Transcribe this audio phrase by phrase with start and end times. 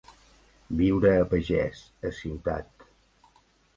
[0.79, 2.89] Viure a pagès, a ciutat.